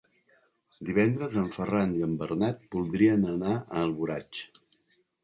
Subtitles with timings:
[0.87, 4.41] Divendres en Ferran i en Bernat voldrien anar a Alboraig.